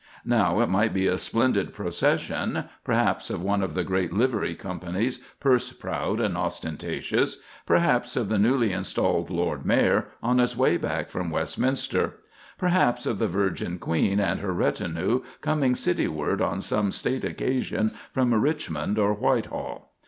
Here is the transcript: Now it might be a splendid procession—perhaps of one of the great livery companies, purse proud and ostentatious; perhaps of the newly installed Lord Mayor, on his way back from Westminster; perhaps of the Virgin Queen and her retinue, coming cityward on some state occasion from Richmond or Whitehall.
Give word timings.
Now 0.25 0.61
it 0.61 0.67
might 0.69 0.95
be 0.95 1.05
a 1.05 1.19
splendid 1.19 1.73
procession—perhaps 1.73 3.29
of 3.29 3.43
one 3.43 3.61
of 3.61 3.75
the 3.75 3.83
great 3.83 4.11
livery 4.11 4.55
companies, 4.55 5.19
purse 5.39 5.71
proud 5.73 6.19
and 6.19 6.35
ostentatious; 6.35 7.37
perhaps 7.67 8.15
of 8.15 8.27
the 8.27 8.39
newly 8.39 8.71
installed 8.71 9.29
Lord 9.29 9.63
Mayor, 9.63 10.07
on 10.23 10.39
his 10.39 10.57
way 10.57 10.77
back 10.77 11.11
from 11.11 11.29
Westminster; 11.29 12.15
perhaps 12.57 13.05
of 13.05 13.19
the 13.19 13.27
Virgin 13.27 13.77
Queen 13.77 14.19
and 14.19 14.39
her 14.39 14.55
retinue, 14.55 15.21
coming 15.41 15.75
cityward 15.75 16.41
on 16.41 16.61
some 16.61 16.91
state 16.91 17.23
occasion 17.23 17.93
from 18.11 18.33
Richmond 18.33 18.97
or 18.97 19.13
Whitehall. 19.13 19.93